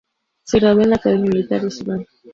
Se 0.45 0.57
graduó 0.57 0.81
en 0.81 0.89
la 0.89 0.95
Academia 0.95 1.29
Militar 1.29 1.61
de 1.61 1.69
Sudán. 1.69 2.07